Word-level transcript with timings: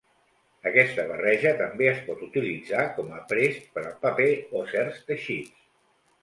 Aquesta 0.69 1.03
barreja 1.09 1.51
també 1.59 1.87
es 1.91 1.99
pot 2.07 2.23
utilitzar 2.27 2.87
com 2.95 3.13
aprest 3.19 3.69
per 3.77 3.85
al 3.91 3.95
paper 4.07 4.31
o 4.41 4.65
certs 4.73 5.05
teixits. 5.13 5.55